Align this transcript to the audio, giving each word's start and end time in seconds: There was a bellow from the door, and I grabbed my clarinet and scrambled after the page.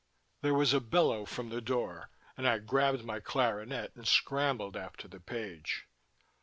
There 0.41 0.55
was 0.55 0.73
a 0.73 0.79
bellow 0.79 1.25
from 1.25 1.49
the 1.49 1.61
door, 1.61 2.09
and 2.35 2.47
I 2.47 2.57
grabbed 2.57 3.03
my 3.05 3.19
clarinet 3.19 3.95
and 3.95 4.07
scrambled 4.07 4.75
after 4.75 5.07
the 5.07 5.19
page. 5.19 5.85